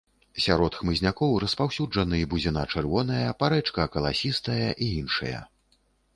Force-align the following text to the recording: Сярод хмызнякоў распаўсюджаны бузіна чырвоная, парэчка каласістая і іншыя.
Сярод 0.43 0.77
хмызнякоў 0.77 1.35
распаўсюджаны 1.43 2.21
бузіна 2.31 2.63
чырвоная, 2.75 3.29
парэчка 3.43 3.87
каласістая 3.99 4.67
і 4.89 4.91
іншыя. 4.99 5.39